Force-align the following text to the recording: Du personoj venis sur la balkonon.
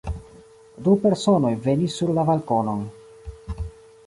Du 0.87 0.95
personoj 1.03 1.53
venis 1.67 1.99
sur 2.01 2.15
la 2.19 2.27
balkonon. 2.31 2.81